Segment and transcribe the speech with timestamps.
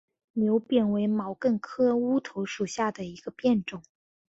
[0.33, 3.83] 牛扁为毛茛科乌头属下的一个变种。